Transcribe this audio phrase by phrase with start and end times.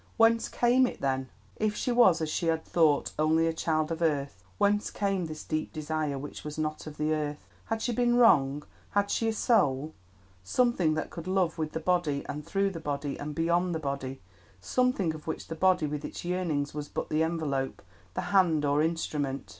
[0.17, 1.29] Whence came it, then?
[1.57, 5.43] If she was, as she had thought, only a child of earth, whence came this
[5.43, 7.47] deep desire which was not of the earth?
[7.65, 8.63] Had she been wrong,
[8.97, 13.35] had she a soul—something that could love with the body and through the body and
[13.35, 17.83] beyond the body—something of which the body with its yearnings was but the envelope,
[18.15, 19.49] the hand or instrument?